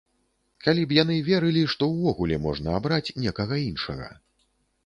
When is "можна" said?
2.47-2.75